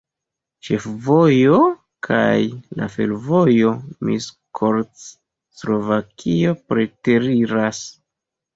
[0.67, 1.59] Ĉefvojo
[2.07, 2.31] kaj
[2.79, 3.75] la fervojo
[4.09, 7.87] Miskolc-Slovakio preteriras.